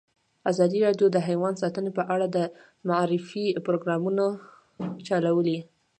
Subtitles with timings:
[0.51, 2.37] ازادي راډیو د حیوان ساتنه په اړه د
[2.87, 4.25] معارفې پروګرامونه
[5.07, 5.59] چلولي.